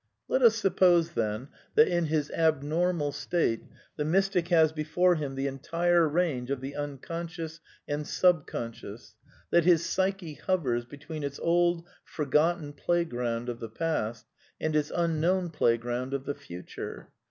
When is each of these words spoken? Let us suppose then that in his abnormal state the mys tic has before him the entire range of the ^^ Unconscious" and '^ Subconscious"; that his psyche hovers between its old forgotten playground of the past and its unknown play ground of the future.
Let 0.27 0.41
us 0.41 0.55
suppose 0.55 1.11
then 1.11 1.49
that 1.75 1.87
in 1.87 2.05
his 2.05 2.31
abnormal 2.31 3.11
state 3.11 3.61
the 3.97 4.03
mys 4.03 4.29
tic 4.29 4.47
has 4.47 4.71
before 4.71 5.13
him 5.13 5.35
the 5.35 5.45
entire 5.45 6.07
range 6.09 6.49
of 6.49 6.59
the 6.59 6.71
^^ 6.71 6.75
Unconscious" 6.75 7.59
and 7.87 8.03
'^ 8.05 8.05
Subconscious"; 8.07 9.15
that 9.51 9.65
his 9.65 9.85
psyche 9.85 10.33
hovers 10.33 10.85
between 10.85 11.21
its 11.23 11.37
old 11.37 11.87
forgotten 12.03 12.73
playground 12.73 13.47
of 13.47 13.59
the 13.59 13.69
past 13.69 14.25
and 14.59 14.75
its 14.75 14.91
unknown 14.95 15.51
play 15.51 15.77
ground 15.77 16.15
of 16.15 16.25
the 16.25 16.33
future. 16.33 17.09